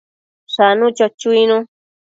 Shanu, 0.53 0.85
cho 0.97 1.05
chuinu 1.19 1.57